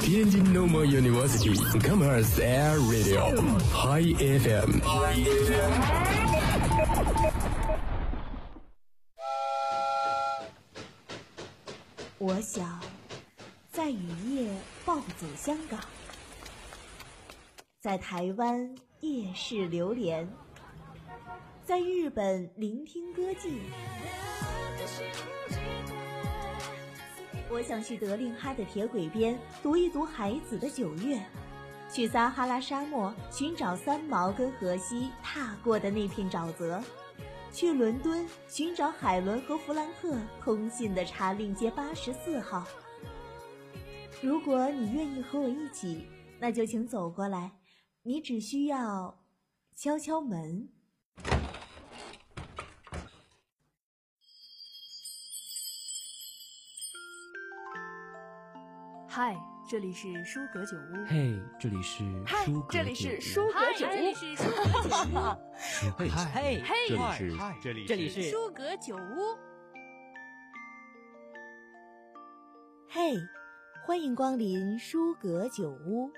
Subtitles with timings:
[0.00, 3.34] 天津 Normal University Commerce Air Radio
[3.72, 4.80] High FM。
[12.18, 12.80] 我想
[13.70, 14.50] 在雨夜
[14.84, 15.80] 暴走香港，
[17.80, 20.28] 在台湾夜市流连，
[21.64, 23.58] 在日本聆听歌妓。
[27.50, 31.18] 我想去德令哈的铁轨边读一读海子的九月，
[31.90, 36.78] 去撒哈拉沙漠寻找三毛跟荷西踏过的那片沼泽，
[37.50, 42.66] 去伦敦寻找海伦和弗兰克通信的查令街八十四号。
[44.20, 46.06] 如果你愿意和我一起，
[46.38, 47.52] 那就请走过来，
[48.02, 49.24] 你只需要
[49.74, 50.68] 敲敲门。
[59.18, 59.36] 嗨，
[59.68, 61.04] 这里是舒格酒屋。
[61.08, 63.90] 嘿，这里是嗨舒，格这里是酒舒格酒屋。
[65.98, 66.08] 嘿，
[66.62, 69.36] 嘿，这里是 这里这里是舒格酒屋。
[72.88, 73.16] 嘿，
[73.84, 76.12] 欢迎光临舒格酒屋。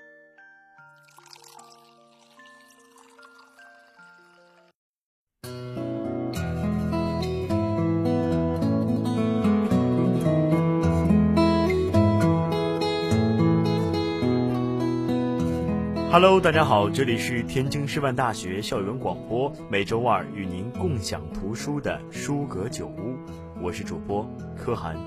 [16.11, 23.15] Hello，大家好，这里是天津师范大学校园广播，每周二与您共享图书的书阁酒屋，
[23.61, 24.97] 我是主播柯涵。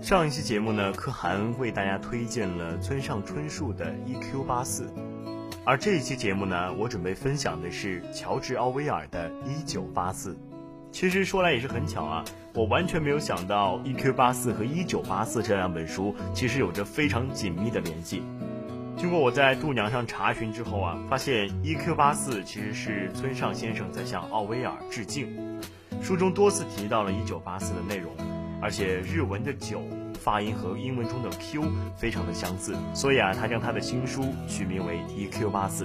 [0.00, 4.42] 上一期节目呢，柯涵为大家推荐了村上春树的《E.Q.
[4.44, 4.84] 八四》。
[5.70, 10.32] 而这一期节目呢，我准备分享的是乔治·奥威尔的《一九八四》。
[10.90, 14.12] 其实说来也是很巧啊，我完全没有想到《E.Q.
[14.14, 18.24] 八四》和《一九八四》这两本书其实有着非常紧密的联系。
[18.96, 21.94] 经过我在度娘上查询之后啊，发现《E.Q.
[21.94, 25.28] 八四》其实是村上先生在向奥威尔致敬。
[26.02, 28.10] 书中多次提到了《一九八四》的内容，
[28.60, 29.80] 而且日文的“九”
[30.20, 31.64] 发音和英文中的 “Q”
[31.96, 35.50] 非常的相似，所以啊，他将他的新书取名为《E.Q.
[35.50, 35.84] 八四》。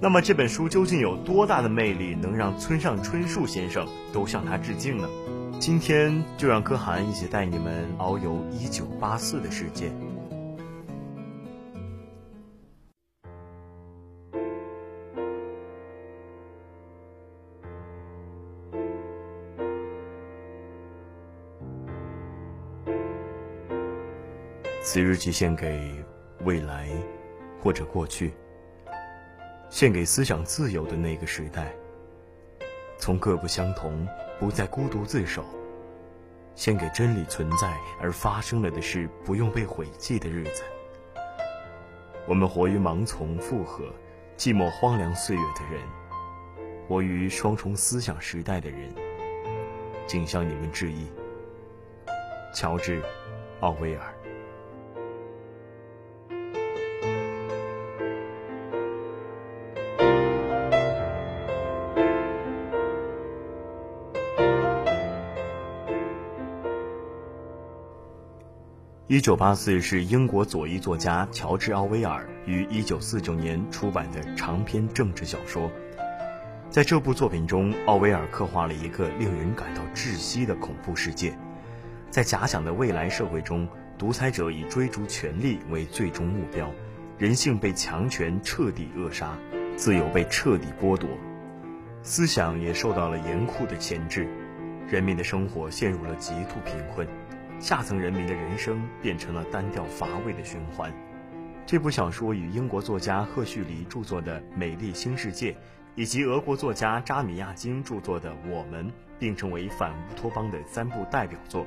[0.00, 5.08] 那么这本书究竟有多大的魅力，能让村上春树先生都向他致敬呢？
[5.60, 9.90] 今天就让柯涵一起带你们遨游一九八四的世界。
[24.94, 25.92] 此日记献给
[26.44, 26.88] 未来，
[27.60, 28.32] 或者过去。
[29.68, 31.74] 献给思想自由的那个时代，
[32.96, 34.06] 从各不相同，
[34.38, 35.42] 不再孤独自守；
[36.54, 40.62] 献给真理存在而发生了的事不用被毁记的日子。
[42.28, 43.86] 我们活于盲从、附和、
[44.36, 45.82] 寂寞、荒凉岁月的人，
[46.86, 48.94] 活于双重思想时代的人，
[50.06, 51.08] 谨向你们致意。
[52.54, 53.02] 乔治·
[53.58, 54.13] 奥威尔。
[69.14, 75.70] 一九八四是英国左翼作家乔治·奥威尔于一九四九年出版的长篇政治小说。
[76.68, 81.32] 在这部作品中，奥威尔刻画了一个令人感到窒息的恐怖世界。
[82.10, 86.68] 在假想的未来社会中，独裁者以追逐权力为最终目标，
[87.16, 89.38] 人性被强权彻底扼杀，
[89.76, 91.08] 自由被彻底剥夺，
[92.02, 94.26] 思想也受到了严酷的钳制，
[94.88, 97.06] 人民的生活陷入了极度贫困。
[97.64, 100.92] 下层人民的人生变成了单调乏味的循环。
[101.64, 105.52] 这部小说与英国作家赫胥黎著作的《美丽新世界》，
[105.94, 108.86] 以及俄国作家扎米亚金著作的《我们》
[109.18, 111.66] 并称为反乌托邦的三部代表作。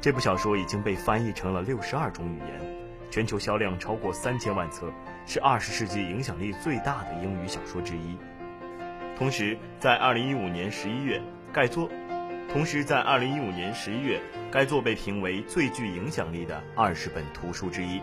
[0.00, 2.60] 这部小说已经被翻译成了六十二种语言，
[3.08, 4.92] 全球销量超过三千万册，
[5.24, 8.16] 是二十世纪影响力最大的英语小说之一。
[9.16, 11.88] 同时，在二零一五年十一月，盖作。
[12.52, 14.20] 同时，在二零一五年十一月，
[14.50, 17.98] 该作被评为最具影响力的二十本图书之一。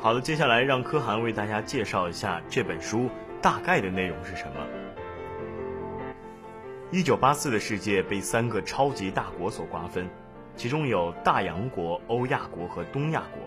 [0.00, 3.10] 好了，接下来让柯涵为大家介绍一下这本书
[3.42, 4.66] 大概的内容是什么。
[6.90, 10.08] 一九八四的世界被三个超级大国所瓜分，
[10.56, 13.46] 其中有大洋国、欧亚国和东亚国。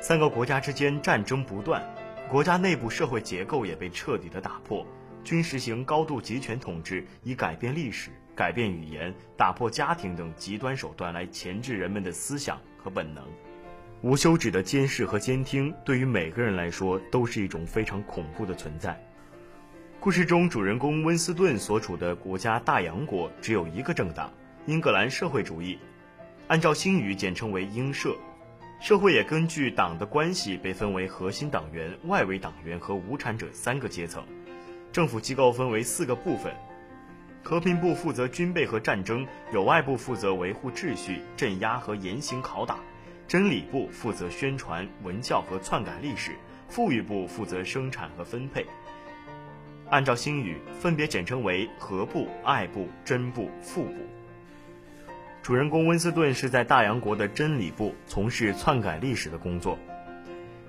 [0.00, 1.84] 三个国家之间战争不断，
[2.30, 4.86] 国家内部社会结构也被彻底的打破，
[5.22, 8.10] 均实行高度集权统治，以改变历史、
[8.40, 13.22] 改变语言、打破家庭等极端手段来钳制人们的思想和本能。
[14.00, 18.98] 无休止的监视和监听，对于每个人来说都是一种非常恐怖的存在。
[20.00, 24.32] 故事中主人公温斯顿所处的国家大洋国只有一个政党——
[24.64, 25.78] 英格兰社会主义，
[26.48, 28.16] 按照新语简称为英社。
[28.80, 34.24] 社会也根据党的关系被分为核心党员、外围党员和无产者三个阶层。
[34.90, 36.50] 政府机构分为四个部分：
[37.42, 42.76] 和平部负责军备和战争，友爱部负责维护秩序、镇压和严刑拷打。
[43.26, 46.32] 真理部负责宣传文教和篡改历史，
[46.68, 48.66] 富裕部负责生产和分配。
[49.88, 53.94] 按照新语，分别简称为和部、爱部、真部、富部。
[55.42, 59.78] 主人公温斯顿是在大洋国的真理部从事篡改历史的工作，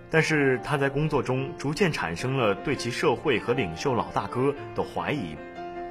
[0.09, 5.35] 但是他在工作中逐渐产生了对其社会和领袖老大哥的怀疑，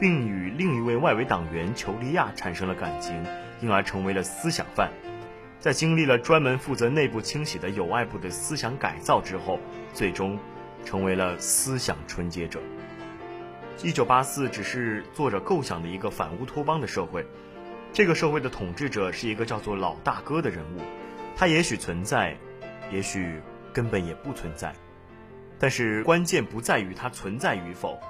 [0.01, 3.23] 并与另一位外围党员裘利亚产生了感情，
[3.61, 4.91] 因而成为了思想犯。
[5.59, 9.61] 在经历了专门负责内部清洗的友爱部的思想改造之后，
[9.93, 10.39] 最终
[10.87, 12.59] 成为了思想纯洁者。
[13.83, 17.27] 一九八四只是作者构想的一个反乌托邦的社会，
[17.93, 20.81] 这个社会的统治者是一个叫做老大哥的人物，
[21.37, 22.35] 他也许存在，
[22.91, 23.39] 也许
[23.75, 24.75] 根本也不存在，
[25.59, 28.01] 但是关键不在于他存在与否，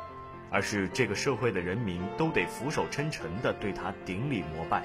[0.51, 4.83] 而是这个社会的人民都得俯首称臣地对他顶礼膜拜。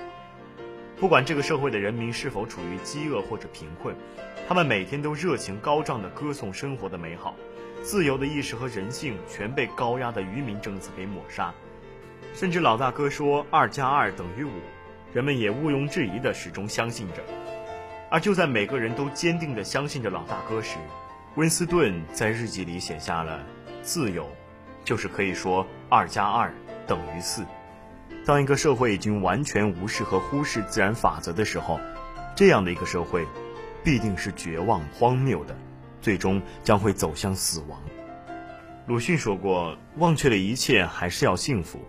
[0.98, 3.94] 不管这个社会的人民是否处于饥饿或者贫困，
[4.48, 7.36] 他们每天都热情高涨地歌颂生活的美好，
[7.84, 11.54] 自由的意识和人性全被高压的愚民政策给抹杀。
[12.34, 14.52] 甚至老大哥说“二加二等于五”，
[15.14, 17.16] 人们也毋庸置疑地始终相信着。
[18.10, 20.78] 而就在每个人都坚定地相信着老大哥时，
[21.36, 23.44] 温斯顿在日记里写下了
[23.84, 24.30] ：“自由，
[24.86, 26.54] 就是可以说二加二
[26.88, 27.46] 等于四。”
[28.26, 31.80] 当一个社会已经完全无视和忽视自然法则的时候，
[32.36, 33.26] 这样的一个社会，
[33.84, 35.56] 必定是绝望、荒谬的，
[36.02, 37.80] 最终将会走向死亡。
[38.88, 41.80] 鲁迅说过：“忘却了一切，还是要幸福。”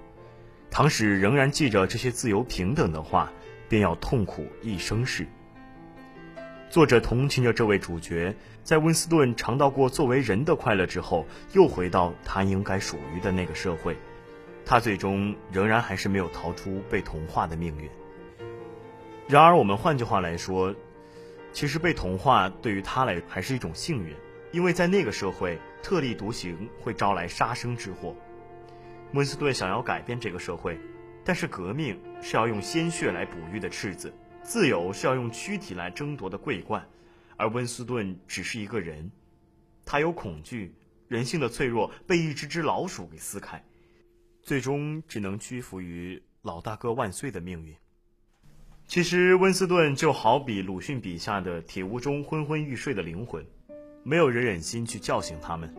[0.71, 3.33] 倘使仍然记着这些自由平等的话，
[3.69, 5.27] 便要痛苦一生事。
[6.69, 13.97] 作者同情着这位主角，在温斯顿尝到过作为人的快乐之后，又回到他应该属于的那个社会。
[14.65, 17.89] 他最终仍然还是没有逃出被同化的命运。
[19.29, 20.75] 然而，我们换句话来说，
[21.53, 24.13] 其实被同化对于他来还是一种幸运，
[24.51, 28.15] 因为在那个社会，特立独行会招来杀生之祸。
[29.13, 30.77] 温斯顿想要改变这个社会，
[31.25, 34.13] 但是革命是要用鲜血来哺育的赤子，
[34.47, 36.89] 自由是要用躯体来争夺的桂冠，
[37.37, 39.11] 而温斯顿只是一个人，
[39.85, 40.73] 他有恐惧，
[41.09, 43.63] 人性的脆弱被一只只老鼠给撕开。
[44.43, 47.75] 最终只能屈服于“老大哥万岁”的命运。
[48.87, 53.45] 其实，温斯顿就好比鲁迅笔下的铁屋中昏昏欲睡的灵魂，
[54.05, 55.75] 没有人忍心去叫醒他们。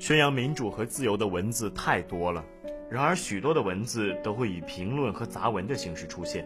[0.00, 2.44] 宣扬民主和自由的文字太多了，
[2.90, 6.44] 然而许多的文字都会以评论和杂文的形式出现，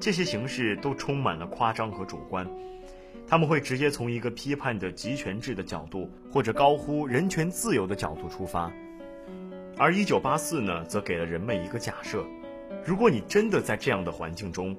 [0.00, 2.48] 这些形式都充满了夸张和主观。
[3.28, 8.72] 他们会直接从一个批判的集权制的角度，或者高呼人权自由的角度出发。
[9.76, 12.24] 而一九八四呢，则给了人们一个假设：
[12.84, 14.74] 如果你真的在这样的环境中，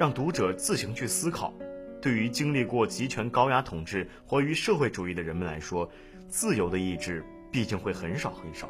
[0.00, 1.54] 让读者自行去思考，
[2.00, 5.88] 对于经历过集权高压统治、活于社会主义的人们来说，
[6.28, 7.22] 自由的意志
[7.52, 8.68] 毕竟会很少很少。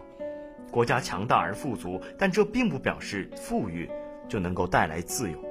[0.71, 3.89] 国家强大而富足，但这并不表示富裕
[4.29, 5.43] 就能够带来自由。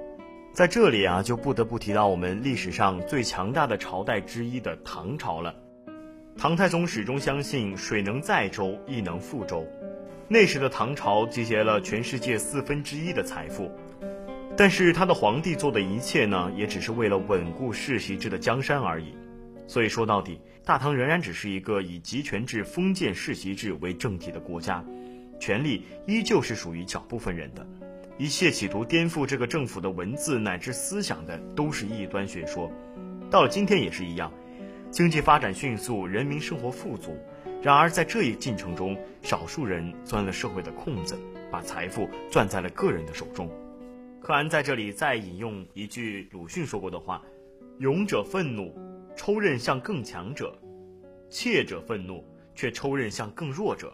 [0.56, 5.54] 在这里啊，就不得不提到我们历史上最强大的朝代之一的唐朝了。
[6.38, 9.68] 唐太宗始终相信，水能载舟，亦能覆舟。
[10.30, 13.70] 那时的唐朝集结了全世界四分之一的财富，
[14.56, 19.14] 但是他的皇帝做的一切呢，也只是为了稳固世袭制的江山而已。
[19.68, 24.82] 所以说到底，大唐仍然只是一个以集权制、封建世袭制为政体的国家，
[25.38, 27.68] 权力依旧是属于小部分人的。
[28.18, 32.72] 一切企图颠覆这个政府的文字乃至思想的，都是异端学说。
[33.30, 34.32] 到了今天也是一样，
[34.90, 37.18] 经济发展迅速，人民生活富足。
[37.62, 41.18] 然而，在这一进程中，少数人钻了社会的空子，
[41.52, 43.50] 把财富攥在了个人的手中。
[44.22, 47.22] 柯安在这里再引用一句鲁迅说过的话
[47.80, 48.74] ：“勇者愤怒，
[49.16, 50.48] 抽刃向更强者；
[51.30, 52.24] 怯者愤怒，
[52.56, 53.92] 却抽刃向更弱者。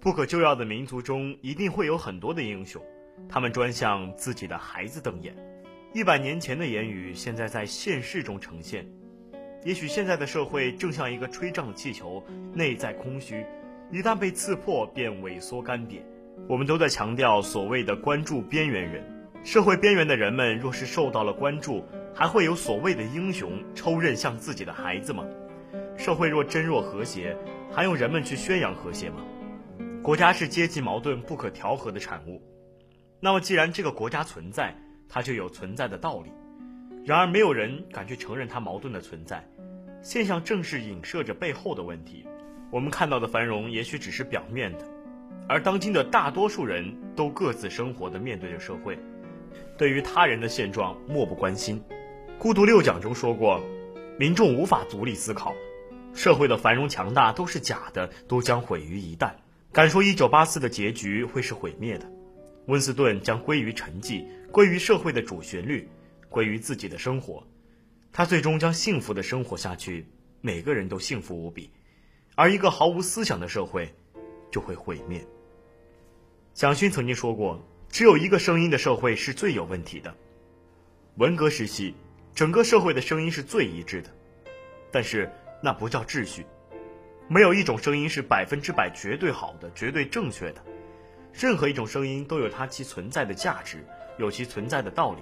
[0.00, 2.80] 不可救药的民族中，一定会有很多的英雄，
[3.28, 5.34] 他们专向自己的孩子瞪眼。
[5.92, 8.86] 一百年前的言语，现在在现世中呈现。
[9.64, 12.22] 也许现在的社会正像一个吹胀的气球，
[12.54, 13.44] 内在空虚，
[13.90, 16.00] 一旦被刺破便萎缩干瘪。
[16.48, 19.04] 我们都在强调所谓的关注边缘人，
[19.44, 21.84] 社会边缘的人们若是受到了关注，
[22.14, 25.24] 还会有所谓的英雄抽刃向自己的孩子吗？
[25.98, 27.36] 社会若真若和谐，
[27.70, 29.16] 还用人们去宣扬和谐吗？
[30.02, 32.40] 国家是阶级矛盾不可调和的产物，
[33.20, 34.74] 那么既然这个国家存在，
[35.08, 36.32] 它就有存在的道理。
[37.04, 39.46] 然而没有人敢去承认它矛盾的存在，
[40.02, 42.26] 现象正是影射着背后的问题。
[42.70, 44.86] 我们看到的繁荣也许只是表面的，
[45.48, 48.98] 而当今的大多数人都各自生活的面对着社会，
[49.76, 51.82] 对于他人的现状漠不关心。
[52.38, 53.60] 孤独六讲中说过，
[54.18, 55.54] 民众无法独立思考，
[56.14, 59.32] 社会的繁荣强大都是假的，都将毁于一旦。
[59.72, 62.06] 敢说一九八四的结局会是毁灭的，
[62.66, 65.88] 温斯顿将归于沉寂，归于社会的主旋律，
[66.28, 67.46] 归于自己的生活，
[68.12, 70.06] 他最终将幸福的生活下去，
[70.40, 71.70] 每个人都幸福无比，
[72.34, 73.92] 而一个毫无思想的社会
[74.50, 75.24] 就会毁灭。
[76.54, 80.14] 蒋勋曾经说过，只有一个声音的社会是最有问题的。
[81.16, 81.94] 文革时期，
[82.34, 84.10] 整个社会的声音是最一致的，
[84.92, 85.30] 但是
[85.62, 86.44] 那不叫秩序。
[87.28, 90.64] 没有一种声音是百分之百绝对好的、绝对正确的，
[91.32, 93.84] 任何一种声音都有它其存在的价值，
[94.18, 95.18] 有其存在的道理。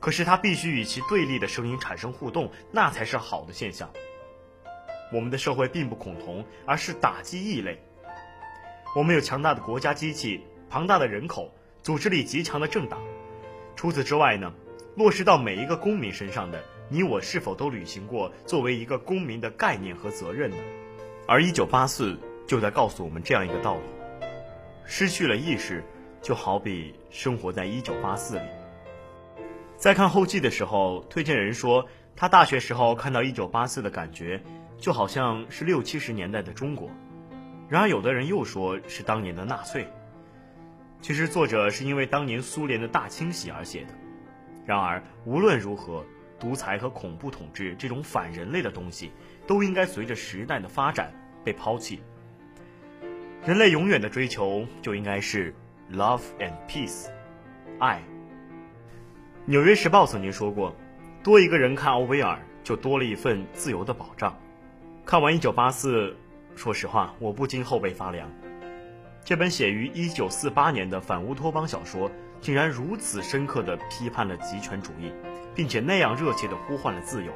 [0.00, 3.90] 可是它必须与其对立的声音产生互动，那才是好的现象。
[5.12, 7.82] 我们的社会并不恐同，而是打击异类。
[8.94, 11.52] 我们有强大的国家机器、庞大的人口、
[11.82, 13.00] 组织力极强的政党。
[13.74, 14.52] 除此之外呢，
[14.96, 20.56] 落实到每一个公民身上的，你我是否都履行过作为一个公民的概念和责任呢？
[21.26, 23.82] 而一九八四就在告诉我们这样一个道理：
[24.90, 25.84] 失去了意识，
[26.22, 28.42] 就好比生活在一九八四里。
[29.76, 34.42] 在看后记的时候，推荐人说他大学时候看到一九八四的感觉，
[34.78, 36.88] 就好像是六七十年代的中国。
[37.68, 39.86] 然而有的人又说是当年的纳粹。
[41.02, 43.92] 其实作者是因为当年苏联的大清洗而写的。
[44.64, 46.02] 然而无论如何，
[46.40, 49.12] 独裁和恐怖统治这种反人类的东西。
[49.46, 51.12] 都应该随着时代的发展
[51.44, 52.02] 被抛弃。
[53.46, 55.54] 人类永远的追求就应该是
[55.92, 57.06] love and peace，
[57.78, 58.02] 爱。
[59.46, 60.74] 纽约时报曾经说过，
[61.22, 64.36] 多一个人看奥威尔，就多了一份自由的保障。
[65.06, 66.10] 看完《一九八四》，
[66.56, 68.30] 说实话，我不禁后背发凉。
[69.24, 72.10] 这本写于一九四八年的反乌托邦小说，
[72.42, 75.10] 竟然如此深刻地批判了极权主义，
[75.54, 77.32] 并且那样热切地呼唤了自由。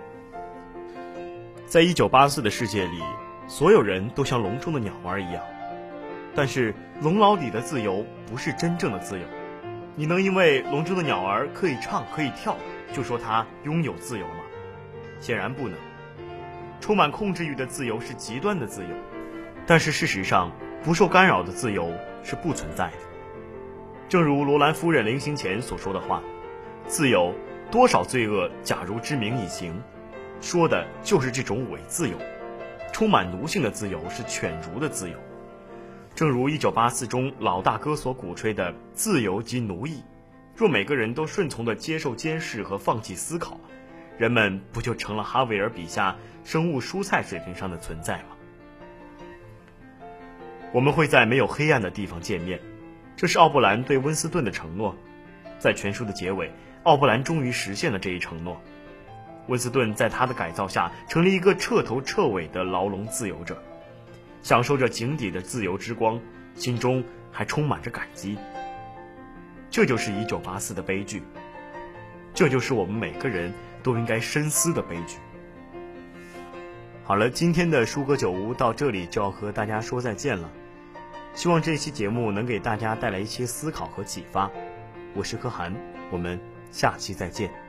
[1.65, 3.01] 在一九八四的世界里，
[3.47, 5.43] 所有人都像笼中的鸟儿一样。
[6.35, 9.27] 但是，笼牢里的自由不是真正的自由。
[9.95, 12.57] 你能因为笼中的鸟儿可以唱可以跳，
[12.93, 14.41] 就说它拥有自由吗？
[15.21, 15.79] 显然不能。
[16.81, 18.89] 充满控制欲的自由是极端的自由，
[19.67, 20.51] 但是事实上，
[20.83, 22.97] 不受干扰的自由是不存在的。
[24.09, 26.23] 正如罗兰夫人临行前所说的话
[26.89, 27.35] ：“自由，
[27.71, 29.81] 多少罪恶，假如之名以行。”
[30.41, 32.17] 说的就是这种伪自由，
[32.93, 35.17] 充满奴性的自由是犬儒的自由。
[36.15, 40.03] 正如一九八四中老大哥所鼓吹的自由即奴役，
[40.55, 43.59] 若每个人都顺从的接受监视和放弃思考，
[44.19, 46.15] 人们不就成了哈维尔笔下
[46.45, 48.25] 生物蔬菜水平上的存在吗？
[50.71, 52.61] 我们会在没有黑暗的地方见面，
[53.17, 54.95] 这是奥布兰对温斯顿的承诺。
[55.59, 56.53] 在全书的结尾，
[56.83, 58.61] 奥布兰终于实现了这一承诺。
[59.49, 63.63] 温斯顿在他的改造下，成了一个彻头彻尾的牢笼自由者，
[64.43, 66.21] 享受着井底的自由之光，
[66.55, 68.37] 心中还充满着感激。
[69.71, 71.23] 这就是一九八四的悲剧，
[72.35, 75.17] 这就是我们每个人都应该深思的悲剧。
[77.05, 80.51] 好了，今天的舒哥酒屋到这里就要和大家说再见了，
[81.35, 84.51] 希望这期节目能给大家带来一些思考和启发。
[85.15, 85.75] 我是柯涵，
[86.11, 86.39] 我们
[86.71, 87.62] 下期再见。